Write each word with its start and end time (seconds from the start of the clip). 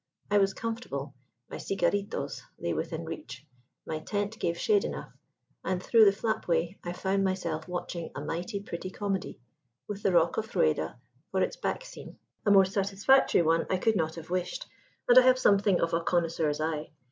I 0.31 0.39
was 0.39 0.55
comfortable; 0.55 1.13
my 1.47 1.57
cigarritos 1.57 2.41
lay 2.57 2.73
within 2.73 3.05
reach; 3.05 3.45
my 3.85 3.99
tent 3.99 4.39
gave 4.39 4.57
shade 4.57 4.83
enough; 4.83 5.13
and 5.63 5.83
through 5.83 6.05
the 6.05 6.11
flapway 6.11 6.79
I 6.83 6.91
found 6.91 7.23
myself 7.23 7.67
watching 7.67 8.09
a 8.15 8.23
mighty 8.25 8.61
pretty 8.61 8.89
comedy, 8.89 9.39
with 9.87 10.01
the 10.01 10.11
rock 10.11 10.37
of 10.37 10.55
Rueda 10.55 10.99
for 11.29 11.43
its 11.43 11.55
back 11.55 11.85
scene. 11.85 12.17
A 12.47 12.49
more 12.49 12.65
satisfactory 12.65 13.43
one 13.43 13.67
I 13.69 13.77
could 13.77 13.95
not 13.95 14.15
have 14.15 14.31
wished, 14.31 14.65
and 15.07 15.19
I 15.19 15.21
have 15.21 15.37
something 15.37 15.79
of 15.79 15.93
a 15.93 16.01
connoisseur's 16.01 16.59
eye. 16.59 16.89